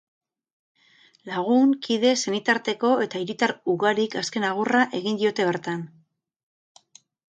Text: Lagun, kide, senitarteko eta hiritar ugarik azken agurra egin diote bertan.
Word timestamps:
Lagun, 1.31 1.75
kide, 1.89 2.15
senitarteko 2.25 2.93
eta 3.07 3.21
hiritar 3.23 3.55
ugarik 3.77 4.19
azken 4.25 4.51
agurra 4.53 4.85
egin 5.03 5.25
diote 5.25 5.51
bertan. 5.55 5.89